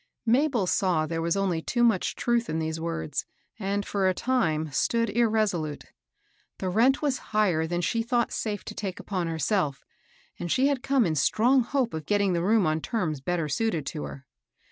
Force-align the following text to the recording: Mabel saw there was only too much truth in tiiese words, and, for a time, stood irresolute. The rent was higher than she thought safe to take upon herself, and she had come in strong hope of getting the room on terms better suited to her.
Mabel 0.25 0.65
saw 0.65 1.05
there 1.05 1.21
was 1.21 1.37
only 1.37 1.61
too 1.61 1.83
much 1.83 2.15
truth 2.15 2.49
in 2.49 2.57
tiiese 2.57 2.79
words, 2.79 3.27
and, 3.59 3.85
for 3.85 4.07
a 4.09 4.15
time, 4.15 4.71
stood 4.71 5.11
irresolute. 5.11 5.85
The 6.57 6.69
rent 6.69 7.03
was 7.03 7.19
higher 7.37 7.67
than 7.67 7.81
she 7.81 8.01
thought 8.01 8.31
safe 8.33 8.65
to 8.65 8.73
take 8.73 8.99
upon 8.99 9.27
herself, 9.27 9.85
and 10.39 10.51
she 10.51 10.65
had 10.69 10.81
come 10.81 11.05
in 11.05 11.13
strong 11.13 11.61
hope 11.61 11.93
of 11.93 12.07
getting 12.07 12.33
the 12.33 12.41
room 12.41 12.65
on 12.65 12.81
terms 12.81 13.21
better 13.21 13.47
suited 13.47 13.85
to 13.85 14.01
her. 14.05 14.25